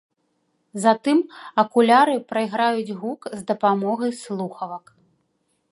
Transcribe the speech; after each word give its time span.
Затым 0.85 1.17
акуляры 1.63 2.15
прайграюць 2.33 2.95
гук 3.03 3.21
з 3.37 3.45
дапамогай 3.53 4.11
слухавак. 4.23 4.85